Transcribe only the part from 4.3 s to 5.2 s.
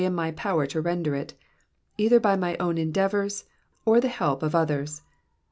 of others.